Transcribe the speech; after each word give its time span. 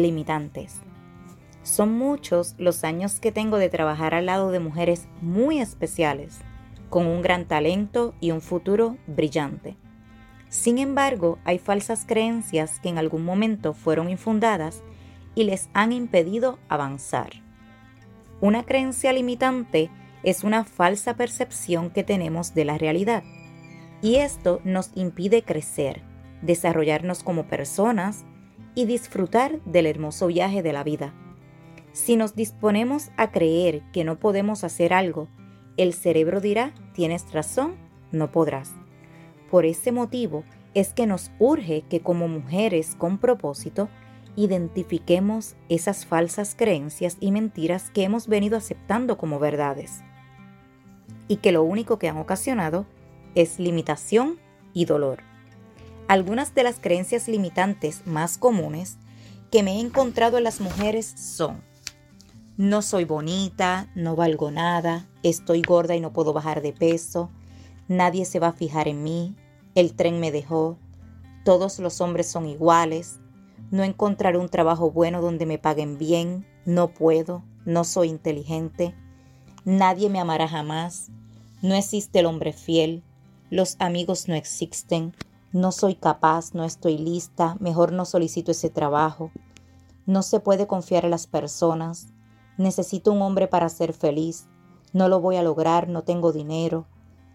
limitantes. 0.00 0.80
Son 1.62 1.92
muchos 1.96 2.54
los 2.58 2.82
años 2.82 3.20
que 3.20 3.30
tengo 3.30 3.58
de 3.58 3.68
trabajar 3.68 4.14
al 4.14 4.26
lado 4.26 4.50
de 4.50 4.58
mujeres 4.58 5.06
muy 5.20 5.60
especiales, 5.60 6.40
con 6.90 7.06
un 7.06 7.22
gran 7.22 7.46
talento 7.46 8.14
y 8.20 8.32
un 8.32 8.40
futuro 8.40 8.96
brillante. 9.06 9.76
Sin 10.48 10.78
embargo, 10.78 11.38
hay 11.44 11.58
falsas 11.58 12.04
creencias 12.06 12.80
que 12.80 12.88
en 12.88 12.98
algún 12.98 13.24
momento 13.24 13.74
fueron 13.74 14.10
infundadas 14.10 14.82
y 15.34 15.44
les 15.44 15.70
han 15.72 15.92
impedido 15.92 16.58
avanzar. 16.68 17.30
Una 18.40 18.64
creencia 18.64 19.12
limitante 19.12 19.90
es 20.22 20.44
una 20.44 20.64
falsa 20.64 21.14
percepción 21.14 21.90
que 21.90 22.04
tenemos 22.04 22.54
de 22.54 22.64
la 22.64 22.76
realidad 22.76 23.22
y 24.02 24.16
esto 24.16 24.60
nos 24.64 24.90
impide 24.94 25.42
crecer, 25.42 26.02
desarrollarnos 26.42 27.22
como 27.22 27.44
personas 27.44 28.24
y 28.74 28.86
disfrutar 28.86 29.60
del 29.64 29.86
hermoso 29.86 30.26
viaje 30.26 30.62
de 30.62 30.72
la 30.72 30.84
vida. 30.84 31.14
Si 31.92 32.16
nos 32.16 32.34
disponemos 32.34 33.10
a 33.16 33.30
creer 33.30 33.82
que 33.92 34.04
no 34.04 34.18
podemos 34.18 34.64
hacer 34.64 34.94
algo, 34.94 35.28
el 35.76 35.92
cerebro 35.92 36.40
dirá, 36.40 36.74
tienes 36.94 37.32
razón, 37.32 37.76
no 38.12 38.30
podrás. 38.30 38.72
Por 39.50 39.66
ese 39.66 39.92
motivo 39.92 40.44
es 40.74 40.92
que 40.92 41.06
nos 41.06 41.30
urge 41.38 41.82
que 41.88 42.00
como 42.00 42.28
mujeres 42.28 42.94
con 42.96 43.18
propósito, 43.18 43.88
identifiquemos 44.36 45.56
esas 45.68 46.06
falsas 46.06 46.54
creencias 46.56 47.18
y 47.20 47.32
mentiras 47.32 47.90
que 47.90 48.04
hemos 48.04 48.28
venido 48.28 48.56
aceptando 48.56 49.18
como 49.18 49.38
verdades 49.38 50.02
y 51.28 51.36
que 51.36 51.52
lo 51.52 51.62
único 51.62 51.98
que 51.98 52.08
han 52.08 52.16
ocasionado 52.16 52.86
es 53.34 53.58
limitación 53.58 54.38
y 54.72 54.86
dolor. 54.86 55.31
Algunas 56.12 56.54
de 56.54 56.62
las 56.62 56.78
creencias 56.78 57.26
limitantes 57.26 58.06
más 58.06 58.36
comunes 58.36 58.98
que 59.50 59.62
me 59.62 59.76
he 59.76 59.80
encontrado 59.80 60.36
en 60.36 60.44
las 60.44 60.60
mujeres 60.60 61.06
son, 61.06 61.62
no 62.58 62.82
soy 62.82 63.06
bonita, 63.06 63.90
no 63.94 64.14
valgo 64.14 64.50
nada, 64.50 65.08
estoy 65.22 65.62
gorda 65.62 65.96
y 65.96 66.00
no 66.00 66.12
puedo 66.12 66.34
bajar 66.34 66.60
de 66.60 66.74
peso, 66.74 67.30
nadie 67.88 68.26
se 68.26 68.40
va 68.40 68.48
a 68.48 68.52
fijar 68.52 68.88
en 68.88 69.02
mí, 69.02 69.34
el 69.74 69.94
tren 69.94 70.20
me 70.20 70.30
dejó, 70.30 70.76
todos 71.46 71.78
los 71.78 72.02
hombres 72.02 72.26
son 72.26 72.44
iguales, 72.44 73.18
no 73.70 73.82
encontraré 73.82 74.36
un 74.36 74.50
trabajo 74.50 74.90
bueno 74.90 75.22
donde 75.22 75.46
me 75.46 75.56
paguen 75.56 75.96
bien, 75.96 76.46
no 76.66 76.88
puedo, 76.88 77.42
no 77.64 77.84
soy 77.84 78.10
inteligente, 78.10 78.94
nadie 79.64 80.10
me 80.10 80.20
amará 80.20 80.46
jamás, 80.46 81.10
no 81.62 81.74
existe 81.74 82.18
el 82.18 82.26
hombre 82.26 82.52
fiel, 82.52 83.02
los 83.48 83.76
amigos 83.78 84.28
no 84.28 84.34
existen, 84.34 85.14
no 85.52 85.70
soy 85.70 85.96
capaz, 85.96 86.54
no 86.54 86.64
estoy 86.64 86.96
lista, 86.96 87.56
mejor 87.60 87.92
no 87.92 88.06
solicito 88.06 88.52
ese 88.52 88.70
trabajo. 88.70 89.30
No 90.06 90.22
se 90.22 90.40
puede 90.40 90.66
confiar 90.66 91.04
en 91.04 91.10
las 91.10 91.26
personas. 91.26 92.08
Necesito 92.56 93.12
un 93.12 93.20
hombre 93.20 93.48
para 93.48 93.68
ser 93.68 93.92
feliz. 93.92 94.48
No 94.94 95.08
lo 95.08 95.20
voy 95.20 95.36
a 95.36 95.42
lograr, 95.42 95.88
no 95.88 96.04
tengo 96.04 96.32
dinero. 96.32 96.86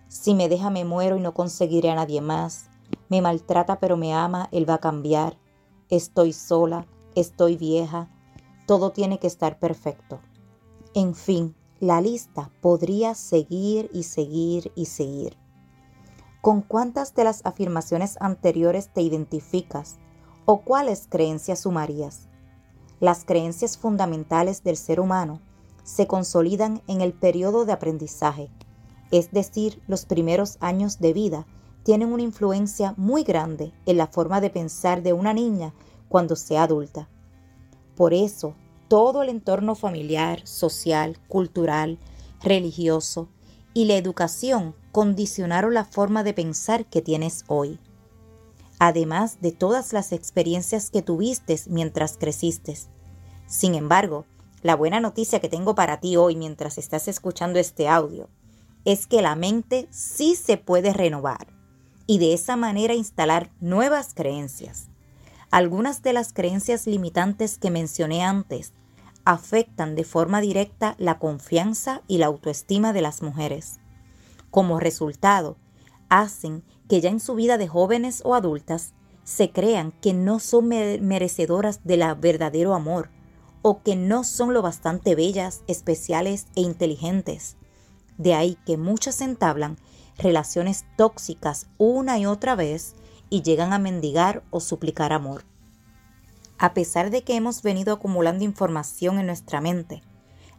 Si 0.08 0.34
me 0.34 0.50
deja 0.50 0.72
me 0.72 0.84
muero 0.84 1.18
y 1.18 1.22
no 1.22 1.36
conseguiré 1.36 1.92
a 1.92 1.96
nadie 1.96 2.22
más. 2.22 2.72
Me 3.08 3.22
maltrata 3.22 3.80
pero 3.80 3.98
me 3.98 4.16
ama, 4.16 4.50
él 4.52 4.68
va 4.68 4.76
a 4.76 4.80
cambiar. 4.80 5.38
Estoy 5.90 6.34
sola, 6.34 6.88
estoy 7.14 7.56
vieja. 7.56 8.10
Todo 8.66 8.92
tiene 8.92 9.20
que 9.20 9.28
estar 9.28 9.60
perfecto. 9.60 10.20
En 10.96 11.14
fin, 11.14 11.56
la 11.80 12.02
lista 12.02 12.50
podría 12.62 13.14
seguir 13.14 13.92
y 13.94 14.04
seguir 14.04 14.72
y 14.76 14.86
seguir. 14.86 15.38
¿Con 16.42 16.62
cuántas 16.62 17.16
de 17.16 17.24
las 17.24 17.46
afirmaciones 17.46 18.18
anteriores 18.20 18.90
te 18.94 19.02
identificas 19.02 19.98
o 20.46 20.62
cuáles 20.62 21.08
creencias 21.10 21.62
sumarías? 21.62 22.28
Las 23.00 23.26
creencias 23.26 23.78
fundamentales 23.78 24.64
del 24.64 24.78
ser 24.78 25.00
humano 25.00 25.42
se 25.84 26.08
consolidan 26.08 26.82
en 26.88 27.02
el 27.02 27.14
periodo 27.14 27.66
de 27.66 27.74
aprendizaje, 27.74 28.50
es 29.12 29.32
decir, 29.32 29.82
los 29.88 30.06
primeros 30.06 30.58
años 30.60 31.00
de 31.00 31.14
vida 31.14 31.46
tienen 31.84 32.12
una 32.12 32.24
influencia 32.24 32.94
muy 32.98 33.24
grande 33.24 33.72
en 33.86 33.98
la 33.98 34.08
forma 34.08 34.42
de 34.42 34.50
pensar 34.50 35.02
de 35.04 35.14
una 35.14 35.34
niña 35.34 35.74
cuando 36.10 36.36
sea 36.36 36.64
adulta. 36.64 37.08
Por 37.96 38.14
eso, 38.14 38.56
todo 38.88 39.24
el 39.24 39.30
entorno 39.30 39.76
familiar, 39.76 40.46
social, 40.46 41.18
cultural, 41.28 41.98
religioso 42.42 43.30
y 43.74 43.86
la 43.86 43.96
educación 43.96 44.76
condicionaron 44.98 45.76
la 45.76 45.86
forma 45.86 46.24
de 46.24 46.34
pensar 46.34 46.88
que 46.88 47.04
tienes 47.04 47.44
hoy. 47.46 47.80
Además 48.80 49.40
de 49.42 49.52
todas 49.52 49.94
las 49.94 50.12
experiencias 50.12 50.90
que 50.90 51.04
tuviste 51.04 51.56
mientras 51.68 52.18
creciste. 52.18 52.76
Sin 53.46 53.76
embargo, 53.76 54.26
la 54.64 54.76
buena 54.76 55.00
noticia 55.00 55.40
que 55.40 55.50
tengo 55.50 55.76
para 55.76 56.00
ti 56.00 56.18
hoy 56.18 56.36
mientras 56.36 56.80
estás 56.80 57.08
escuchando 57.08 57.60
este 57.60 57.88
audio 57.88 58.28
es 58.86 59.06
que 59.06 59.22
la 59.22 59.36
mente 59.36 59.88
sí 59.92 60.36
se 60.36 60.58
puede 60.58 60.94
renovar 60.94 61.46
y 62.08 62.18
de 62.18 62.34
esa 62.34 62.56
manera 62.56 62.96
instalar 62.96 63.52
nuevas 63.60 64.16
creencias. 64.16 64.88
Algunas 65.52 66.02
de 66.02 66.14
las 66.14 66.34
creencias 66.34 66.88
limitantes 66.88 67.60
que 67.60 67.70
mencioné 67.70 68.24
antes 68.24 68.74
afectan 69.26 69.94
de 69.94 70.06
forma 70.06 70.42
directa 70.42 70.96
la 70.98 71.20
confianza 71.20 72.02
y 72.08 72.18
la 72.18 72.26
autoestima 72.26 72.94
de 72.94 73.02
las 73.02 73.22
mujeres. 73.22 73.78
Como 74.58 74.80
resultado, 74.80 75.56
hacen 76.10 76.64
que 76.90 77.00
ya 77.00 77.12
en 77.12 77.20
su 77.20 77.36
vida 77.36 77.60
de 77.60 77.68
jóvenes 77.68 78.24
o 78.26 78.34
adultas 78.34 78.96
se 79.24 79.52
crean 79.52 79.92
que 80.02 80.16
no 80.16 80.40
son 80.40 80.68
merecedoras 80.68 81.84
del 81.84 82.04
verdadero 82.16 82.74
amor 82.74 83.12
o 83.62 83.84
que 83.84 83.96
no 83.96 84.24
son 84.24 84.56
lo 84.56 84.64
bastante 84.64 85.14
bellas, 85.14 85.62
especiales 85.68 86.48
e 86.56 86.62
inteligentes. 86.62 87.56
De 88.18 88.34
ahí 88.34 88.58
que 88.66 88.78
muchas 88.78 89.22
entablan 89.22 89.78
relaciones 90.18 90.86
tóxicas 90.98 91.68
una 91.78 92.18
y 92.18 92.26
otra 92.26 92.56
vez 92.56 92.96
y 93.30 93.44
llegan 93.44 93.74
a 93.74 93.78
mendigar 93.78 94.42
o 94.50 94.60
suplicar 94.60 95.14
amor. 95.14 95.44
A 96.58 96.74
pesar 96.74 97.12
de 97.12 97.24
que 97.24 97.36
hemos 97.36 97.62
venido 97.62 97.94
acumulando 97.94 98.44
información 98.44 99.20
en 99.20 99.28
nuestra 99.28 99.62
mente, 99.62 100.02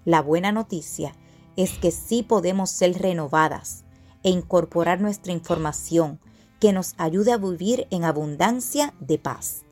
la 0.04 0.22
buena 0.22 0.52
noticia 0.52 1.16
es 1.56 1.78
que 1.78 1.90
sí 1.90 2.22
podemos 2.22 2.70
ser 2.70 2.96
renovadas 3.02 3.86
e 4.22 4.30
incorporar 4.30 5.00
nuestra 5.00 5.32
información 5.32 6.20
que 6.60 6.72
nos 6.72 6.94
ayude 6.98 7.32
a 7.32 7.38
vivir 7.38 7.86
en 7.90 8.04
abundancia 8.04 8.94
de 9.00 9.18
paz. 9.18 9.62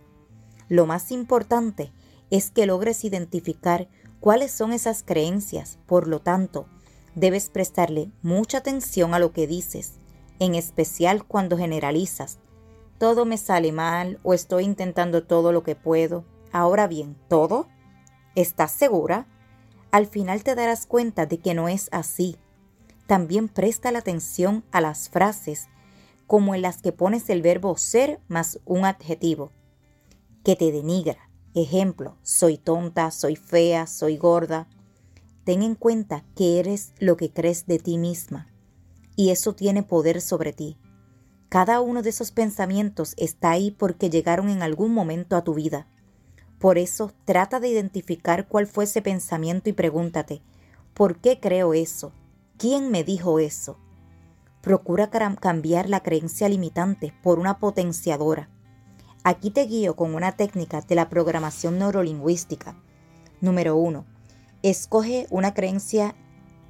Lo 0.68 0.86
más 0.86 1.10
importante 1.10 1.92
es 2.30 2.50
que 2.50 2.66
logres 2.66 3.04
identificar 3.04 3.88
cuáles 4.20 4.52
son 4.52 4.72
esas 4.72 5.02
creencias, 5.02 5.78
por 5.86 6.08
lo 6.08 6.20
tanto, 6.20 6.66
debes 7.14 7.50
prestarle 7.50 8.10
mucha 8.22 8.58
atención 8.58 9.14
a 9.14 9.18
lo 9.18 9.32
que 9.32 9.46
dices, 9.46 9.94
en 10.38 10.54
especial 10.54 11.24
cuando 11.24 11.56
generalizas. 11.56 12.38
Todo 12.98 13.24
me 13.24 13.38
sale 13.38 13.72
mal 13.72 14.20
o 14.22 14.34
estoy 14.34 14.64
intentando 14.64 15.24
todo 15.24 15.52
lo 15.52 15.62
que 15.62 15.76
puedo. 15.76 16.24
Ahora 16.52 16.86
bien, 16.86 17.16
¿todo? 17.28 17.68
¿Estás 18.34 18.72
segura? 18.72 19.26
al 19.96 20.06
final 20.06 20.42
te 20.42 20.54
darás 20.54 20.84
cuenta 20.84 21.24
de 21.24 21.38
que 21.38 21.54
no 21.54 21.68
es 21.68 21.88
así. 21.90 22.36
También 23.06 23.48
presta 23.48 23.92
la 23.92 24.00
atención 24.00 24.64
a 24.72 24.80
las 24.80 25.08
frases 25.08 25.68
como 26.26 26.54
en 26.54 26.62
las 26.62 26.82
que 26.82 26.92
pones 26.92 27.30
el 27.30 27.42
verbo 27.42 27.76
ser 27.76 28.20
más 28.28 28.58
un 28.64 28.84
adjetivo 28.84 29.52
que 30.42 30.56
te 30.56 30.72
denigra. 30.72 31.30
Ejemplo, 31.54 32.16
soy 32.22 32.58
tonta, 32.58 33.10
soy 33.10 33.36
fea, 33.36 33.86
soy 33.86 34.16
gorda. 34.16 34.68
Ten 35.44 35.62
en 35.62 35.74
cuenta 35.74 36.24
que 36.34 36.58
eres 36.58 36.92
lo 36.98 37.16
que 37.16 37.32
crees 37.32 37.66
de 37.66 37.78
ti 37.78 37.98
misma 37.98 38.48
y 39.16 39.30
eso 39.30 39.54
tiene 39.54 39.82
poder 39.82 40.20
sobre 40.20 40.52
ti. 40.52 40.76
Cada 41.48 41.80
uno 41.80 42.02
de 42.02 42.10
esos 42.10 42.32
pensamientos 42.32 43.14
está 43.16 43.50
ahí 43.50 43.70
porque 43.70 44.10
llegaron 44.10 44.50
en 44.50 44.62
algún 44.62 44.92
momento 44.92 45.36
a 45.36 45.44
tu 45.44 45.54
vida. 45.54 45.86
Por 46.58 46.76
eso 46.76 47.12
trata 47.24 47.60
de 47.60 47.68
identificar 47.68 48.48
cuál 48.48 48.66
fue 48.66 48.84
ese 48.84 49.00
pensamiento 49.00 49.70
y 49.70 49.72
pregúntate, 49.72 50.42
¿por 50.92 51.18
qué 51.18 51.38
creo 51.40 51.72
eso? 51.72 52.12
¿Quién 52.58 52.90
me 52.90 53.04
dijo 53.04 53.38
eso? 53.38 53.76
Procura 54.62 55.10
cambiar 55.10 55.90
la 55.90 56.00
creencia 56.00 56.48
limitante 56.48 57.12
por 57.22 57.38
una 57.38 57.58
potenciadora. 57.58 58.48
Aquí 59.24 59.50
te 59.50 59.66
guío 59.66 59.94
con 59.94 60.14
una 60.14 60.32
técnica 60.32 60.80
de 60.80 60.94
la 60.94 61.10
programación 61.10 61.78
neurolingüística. 61.78 62.74
Número 63.42 63.76
1. 63.76 64.06
Escoge 64.62 65.26
una 65.28 65.52
creencia 65.52 66.14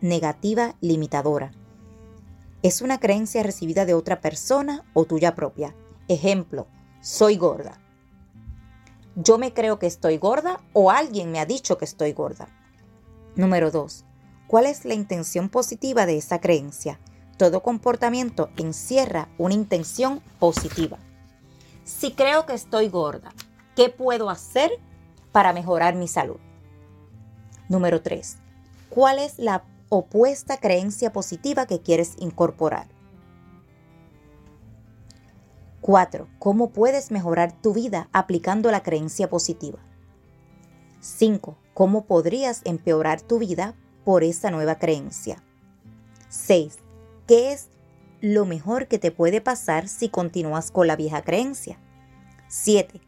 negativa 0.00 0.74
limitadora. 0.80 1.52
Es 2.62 2.82
una 2.82 2.98
creencia 2.98 3.44
recibida 3.44 3.84
de 3.84 3.94
otra 3.94 4.20
persona 4.20 4.84
o 4.92 5.04
tuya 5.04 5.36
propia. 5.36 5.76
Ejemplo, 6.08 6.66
soy 7.00 7.36
gorda. 7.36 7.80
Yo 9.14 9.38
me 9.38 9.54
creo 9.54 9.78
que 9.78 9.86
estoy 9.86 10.18
gorda 10.18 10.60
o 10.72 10.90
alguien 10.90 11.30
me 11.30 11.38
ha 11.38 11.46
dicho 11.46 11.78
que 11.78 11.84
estoy 11.84 12.12
gorda. 12.12 12.48
Número 13.36 13.70
2. 13.70 14.05
¿Cuál 14.46 14.66
es 14.66 14.84
la 14.84 14.94
intención 14.94 15.48
positiva 15.48 16.06
de 16.06 16.18
esa 16.18 16.40
creencia? 16.40 17.00
Todo 17.36 17.62
comportamiento 17.62 18.48
encierra 18.56 19.28
una 19.38 19.54
intención 19.54 20.20
positiva. 20.38 20.98
Si 21.84 22.12
creo 22.12 22.46
que 22.46 22.54
estoy 22.54 22.88
gorda, 22.88 23.32
¿qué 23.74 23.88
puedo 23.88 24.30
hacer 24.30 24.70
para 25.32 25.52
mejorar 25.52 25.96
mi 25.96 26.06
salud? 26.06 26.38
Número 27.68 28.02
3. 28.02 28.36
¿Cuál 28.88 29.18
es 29.18 29.38
la 29.38 29.64
opuesta 29.88 30.58
creencia 30.58 31.12
positiva 31.12 31.66
que 31.66 31.80
quieres 31.80 32.14
incorporar? 32.18 32.86
4. 35.80 36.28
¿Cómo 36.38 36.70
puedes 36.70 37.10
mejorar 37.10 37.52
tu 37.60 37.72
vida 37.72 38.08
aplicando 38.12 38.70
la 38.70 38.82
creencia 38.82 39.28
positiva? 39.28 39.78
5. 41.00 41.56
¿Cómo 41.74 42.06
podrías 42.06 42.62
empeorar 42.64 43.20
tu 43.20 43.38
vida 43.38 43.74
por 44.06 44.22
esa 44.22 44.52
nueva 44.52 44.76
creencia? 44.76 45.42
6. 46.28 46.78
¿Qué 47.26 47.52
es 47.52 47.70
lo 48.20 48.46
mejor 48.46 48.86
que 48.86 49.00
te 49.00 49.10
puede 49.10 49.40
pasar 49.40 49.88
si 49.88 50.08
continúas 50.08 50.70
con 50.70 50.86
la 50.86 50.94
vieja 50.94 51.22
creencia? 51.22 51.76
7. 52.46 53.00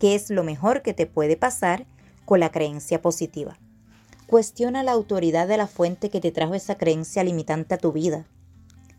¿Qué 0.00 0.14
es 0.14 0.30
lo 0.30 0.44
mejor 0.44 0.80
que 0.80 0.94
te 0.94 1.04
puede 1.04 1.36
pasar 1.36 1.84
con 2.24 2.40
la 2.40 2.52
creencia 2.52 3.02
positiva? 3.02 3.58
Cuestiona 4.26 4.82
la 4.82 4.92
autoridad 4.92 5.46
de 5.46 5.58
la 5.58 5.66
fuente 5.66 6.08
que 6.08 6.22
te 6.22 6.32
trajo 6.32 6.54
esa 6.54 6.78
creencia 6.78 7.22
limitante 7.22 7.74
a 7.74 7.78
tu 7.78 7.92
vida. 7.92 8.24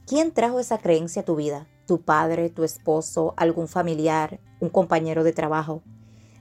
¿Quién 0.06 0.33
trajo 0.33 0.59
esa 0.59 0.77
creencia 0.77 1.24
a 1.24 1.25
tu 1.25 1.38
vida? 1.38 1.65
¿Tu 1.88 2.01
padre, 2.01 2.51
tu 2.51 2.65
esposo, 2.65 3.33
algún 3.36 3.68
familiar, 3.68 4.39
un 4.59 4.69
compañero 4.69 5.24
de 5.24 5.33
trabajo? 5.33 5.81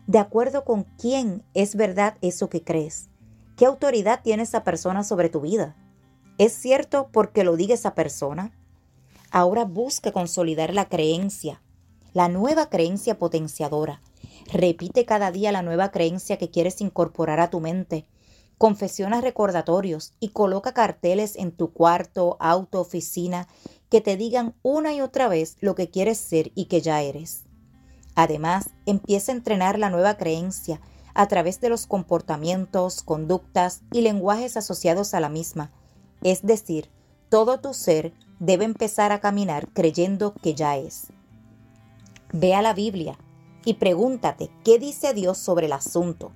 ¿De 0.07 0.19
acuerdo 0.19 0.67
con 0.67 0.85
quién 1.01 1.43
es 1.55 1.75
verdad 1.75 2.19
eso 2.21 2.51
que 2.51 2.63
crees? 2.63 3.09
¿Qué 3.57 3.67
autoridad 3.67 4.21
tiene 4.23 4.43
esa 4.43 4.65
persona 4.65 5.03
sobre 5.03 5.29
tu 5.29 5.41
vida? 5.41 5.77
¿Es 6.39 6.53
cierto 6.53 7.09
porque 7.13 7.45
lo 7.45 7.57
diga 7.57 7.75
esa 7.75 7.95
persona? 7.95 8.53
Ahora 9.31 9.65
busca 9.65 10.13
consolidar 10.13 10.75
la 10.75 10.89
creencia, 10.89 11.63
la 12.13 12.29
nueva 12.29 12.69
creencia 12.69 13.19
potenciadora. 13.19 14.03
Repite 14.53 15.05
cada 15.05 15.31
día 15.31 15.53
la 15.53 15.63
nueva 15.63 15.91
creencia 15.91 16.37
que 16.37 16.51
quieres 16.51 16.81
incorporar 16.81 17.41
a 17.41 17.51
tu 17.51 17.61
mente 17.61 18.07
confesiona 18.59 19.21
recordatorios 19.21 20.15
y 20.19 20.31
coloca 20.31 20.73
carteles 20.73 21.37
en 21.37 21.53
tu 21.53 21.73
cuarto, 21.73 22.37
auto, 22.41 22.81
oficina 22.81 23.49
que 23.91 24.01
te 24.01 24.17
digan 24.17 24.55
una 24.63 24.95
y 24.95 25.01
otra 25.01 25.29
vez 25.29 25.57
lo 25.61 25.75
que 25.75 25.91
quieres 25.91 26.19
ser 26.19 26.53
y 26.55 26.67
que 26.67 26.81
ya 26.81 27.03
eres. 27.03 27.45
Además, 28.15 28.71
empieza 28.87 29.31
a 29.31 29.35
entrenar 29.35 29.79
la 29.79 29.91
nueva 29.91 30.17
creencia 30.17 30.81
a 31.17 31.27
través 31.29 31.61
de 31.61 31.71
los 31.71 31.87
comportamientos, 31.87 33.03
conductas 33.03 33.81
y 33.91 34.03
lenguajes 34.03 34.57
asociados 34.57 35.15
a 35.15 35.21
la 35.21 35.31
misma. 35.31 35.73
Es 36.23 36.43
decir, 36.43 36.91
todo 37.31 37.59
tu 37.59 37.73
ser 37.73 38.13
debe 38.39 38.67
empezar 38.67 39.13
a 39.13 39.21
caminar 39.21 39.69
creyendo 39.73 40.35
que 40.35 40.55
ya 40.55 40.77
es. 40.77 41.09
Ve 42.33 42.55
a 42.55 42.61
la 42.61 42.75
Biblia 42.75 43.19
y 43.65 43.75
pregúntate 43.75 44.51
qué 44.63 44.79
dice 44.79 45.15
Dios 45.15 45.39
sobre 45.39 45.67
el 45.67 45.73
asunto. 45.73 46.33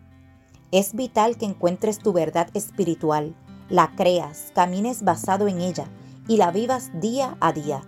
Es 0.72 0.94
vital 0.94 1.36
que 1.36 1.46
encuentres 1.46 1.98
tu 1.98 2.12
verdad 2.12 2.48
espiritual, 2.54 3.34
la 3.68 3.94
creas, 3.96 4.50
camines 4.54 5.02
basado 5.02 5.46
en 5.46 5.60
ella 5.60 5.88
y 6.26 6.38
la 6.38 6.50
vivas 6.52 6.90
día 7.00 7.36
a 7.40 7.52
día. 7.52 7.82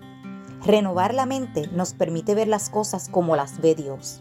Renovar 0.64 1.14
la 1.14 1.26
mente 1.26 1.68
nos 1.68 1.94
permite 1.94 2.34
ver 2.34 2.48
las 2.48 2.68
cosas 2.68 3.08
como 3.08 3.34
las 3.34 3.60
ve 3.60 3.74
Dios. 3.74 4.20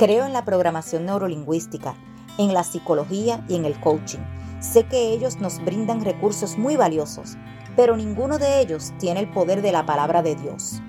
Creo 0.00 0.26
en 0.26 0.32
la 0.32 0.44
programación 0.44 1.06
neurolingüística, 1.06 1.94
en 2.38 2.52
la 2.52 2.64
psicología 2.64 3.44
y 3.48 3.54
en 3.54 3.64
el 3.64 3.78
coaching. 3.78 4.18
Sé 4.58 4.84
que 4.84 5.12
ellos 5.12 5.36
nos 5.36 5.64
brindan 5.64 6.04
recursos 6.04 6.58
muy 6.58 6.74
valiosos, 6.74 7.36
pero 7.76 7.96
ninguno 7.96 8.38
de 8.38 8.60
ellos 8.60 8.92
tiene 8.98 9.20
el 9.20 9.30
poder 9.30 9.62
de 9.62 9.70
la 9.70 9.86
palabra 9.86 10.22
de 10.22 10.34
Dios, 10.34 10.82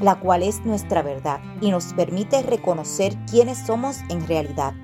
la 0.00 0.18
cual 0.18 0.42
es 0.42 0.64
nuestra 0.64 1.02
verdad 1.02 1.40
y 1.60 1.70
nos 1.70 1.92
permite 1.92 2.42
reconocer 2.42 3.14
quiénes 3.30 3.58
somos 3.58 3.98
en 4.08 4.26
realidad 4.26 4.74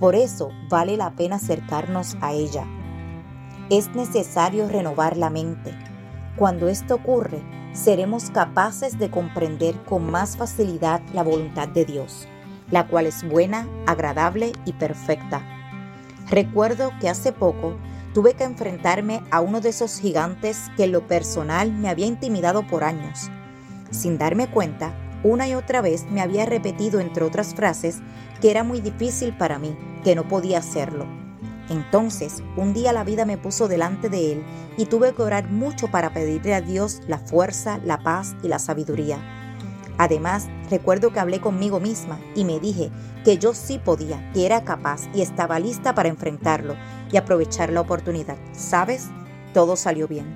por 0.00 0.14
eso 0.14 0.48
vale 0.70 0.96
la 0.96 1.10
pena 1.10 1.36
acercarnos 1.36 2.16
a 2.22 2.32
ella. 2.32 2.66
Es 3.68 3.94
necesario 3.94 4.66
renovar 4.66 5.18
la 5.18 5.28
mente. 5.28 5.74
Cuando 6.36 6.68
esto 6.68 6.94
ocurre, 6.94 7.42
seremos 7.74 8.30
capaces 8.30 8.98
de 8.98 9.10
comprender 9.10 9.78
con 9.84 10.10
más 10.10 10.38
facilidad 10.38 11.02
la 11.12 11.22
voluntad 11.22 11.68
de 11.68 11.84
Dios, 11.84 12.26
la 12.70 12.86
cual 12.86 13.06
es 13.06 13.28
buena, 13.28 13.68
agradable 13.86 14.52
y 14.64 14.72
perfecta. 14.72 15.42
Recuerdo 16.28 16.92
que 17.00 17.08
hace 17.08 17.32
poco 17.32 17.76
tuve 18.14 18.34
que 18.34 18.44
enfrentarme 18.44 19.22
a 19.30 19.40
uno 19.40 19.60
de 19.60 19.70
esos 19.70 19.98
gigantes 19.98 20.70
que 20.76 20.84
en 20.84 20.92
lo 20.92 21.06
personal 21.06 21.72
me 21.72 21.88
había 21.88 22.06
intimidado 22.06 22.66
por 22.66 22.84
años. 22.84 23.30
Sin 23.90 24.18
darme 24.18 24.48
cuenta, 24.48 24.94
una 25.22 25.48
y 25.48 25.54
otra 25.54 25.80
vez 25.80 26.06
me 26.10 26.20
había 26.20 26.46
repetido, 26.46 27.00
entre 27.00 27.24
otras 27.24 27.54
frases, 27.54 27.98
que 28.40 28.50
era 28.50 28.64
muy 28.64 28.80
difícil 28.80 29.36
para 29.36 29.58
mí, 29.58 29.76
que 30.02 30.14
no 30.14 30.26
podía 30.28 30.58
hacerlo. 30.58 31.06
Entonces, 31.68 32.42
un 32.56 32.72
día 32.72 32.92
la 32.92 33.04
vida 33.04 33.24
me 33.26 33.38
puso 33.38 33.68
delante 33.68 34.08
de 34.08 34.32
él 34.32 34.42
y 34.76 34.86
tuve 34.86 35.14
que 35.14 35.22
orar 35.22 35.48
mucho 35.48 35.88
para 35.88 36.12
pedirle 36.12 36.54
a 36.54 36.60
Dios 36.60 37.00
la 37.06 37.18
fuerza, 37.18 37.78
la 37.84 37.98
paz 37.98 38.34
y 38.42 38.48
la 38.48 38.58
sabiduría. 38.58 39.39
Además, 40.00 40.48
recuerdo 40.70 41.12
que 41.12 41.20
hablé 41.20 41.42
conmigo 41.42 41.78
misma 41.78 42.18
y 42.34 42.46
me 42.46 42.58
dije 42.58 42.90
que 43.22 43.36
yo 43.36 43.52
sí 43.52 43.78
podía, 43.78 44.32
que 44.32 44.46
era 44.46 44.64
capaz 44.64 45.02
y 45.12 45.20
estaba 45.20 45.58
lista 45.58 45.94
para 45.94 46.08
enfrentarlo 46.08 46.74
y 47.12 47.18
aprovechar 47.18 47.70
la 47.70 47.82
oportunidad. 47.82 48.38
¿Sabes? 48.52 49.08
Todo 49.52 49.76
salió 49.76 50.08
bien. 50.08 50.34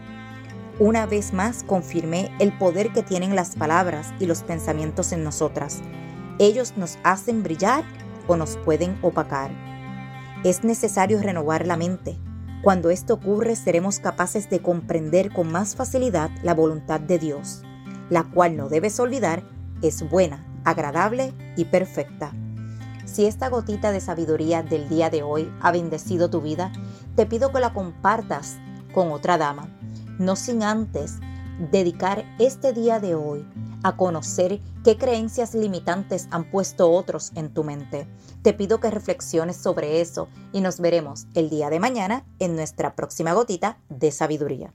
Una 0.79 1.07
vez 1.07 1.33
más 1.33 1.63
confirmé 1.63 2.31
el 2.41 2.53
poder 2.59 2.93
que 2.93 3.03
tienen 3.03 3.35
las 3.35 3.57
palabras 3.57 4.13
y 4.21 4.27
los 4.27 4.43
pensamientos 4.43 5.13
en 5.13 5.25
nosotras. 5.25 5.81
Ellos 6.39 6.75
nos 6.77 6.99
hacen 7.03 7.43
brillar 7.43 7.85
o 8.27 8.37
nos 8.37 8.59
pueden 8.59 8.99
opacar. 9.01 9.51
Es 10.45 10.63
necesario 10.63 11.23
renovar 11.23 11.67
la 11.67 11.79
mente. 11.79 12.19
Cuando 12.63 12.91
esto 12.91 13.15
ocurre 13.15 13.57
seremos 13.57 13.99
capaces 13.99 14.51
de 14.51 14.61
comprender 14.61 15.33
con 15.33 15.51
más 15.51 15.75
facilidad 15.75 16.31
la 16.43 16.53
voluntad 16.53 17.01
de 17.01 17.19
Dios, 17.19 17.63
la 18.11 18.25
cual 18.25 18.59
no 18.59 18.69
debes 18.69 19.01
olvidar 19.01 19.54
es 19.85 20.09
buena, 20.09 20.45
agradable 20.65 21.33
y 21.57 21.67
perfecta. 21.67 22.33
Si 23.05 23.27
esta 23.27 23.49
gotita 23.49 23.93
de 23.93 24.01
sabiduría 24.01 24.63
del 24.63 24.89
día 24.89 25.11
de 25.11 25.23
hoy 25.23 25.53
ha 25.61 25.71
bendecido 25.71 26.31
tu 26.31 26.41
vida, 26.41 26.73
te 27.17 27.27
pido 27.27 27.53
que 27.53 27.61
la 27.61 27.73
compartas 27.73 28.57
con 28.93 29.13
otra 29.13 29.39
dama, 29.39 29.69
no 30.19 30.37
sin 30.37 30.63
antes 30.63 31.19
dedicar 31.71 32.25
este 32.39 32.73
día 32.73 32.99
de 32.99 33.15
hoy 33.15 33.47
a 33.83 33.97
conocer 33.97 34.61
qué 34.83 34.97
creencias 34.97 35.55
limitantes 35.55 36.27
han 36.31 36.51
puesto 36.51 36.91
otros 36.91 37.33
en 37.35 37.53
tu 37.53 37.63
mente. 37.65 38.09
Te 38.43 38.55
pido 38.55 38.81
que 38.81 38.91
reflexiones 38.91 39.57
sobre 39.57 40.01
eso 40.01 40.29
y 40.53 40.61
nos 40.63 40.81
veremos 40.81 41.27
el 41.35 41.51
día 41.51 41.71
de 41.71 41.81
mañana 41.81 42.25
en 42.39 42.57
nuestra 42.57 42.97
próxima 42.97 43.35
gotita 43.35 43.79
de 43.91 44.11
sabiduría. 44.11 44.73